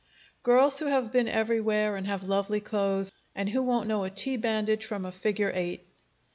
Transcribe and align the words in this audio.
"Girls 0.41 0.79
who 0.79 0.87
have 0.87 1.11
been 1.11 1.27
everywhere, 1.27 1.95
and 1.95 2.07
have 2.07 2.23
lovely 2.23 2.59
clothes, 2.59 3.11
and 3.35 3.47
who 3.49 3.61
won't 3.61 3.85
know 3.87 4.03
a 4.03 4.09
T 4.09 4.35
bandage 4.35 4.83
from 4.83 5.05
a 5.05 5.11
figure 5.11 5.51
eight!" 5.53 5.85